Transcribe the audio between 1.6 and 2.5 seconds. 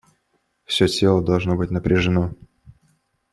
напряжено.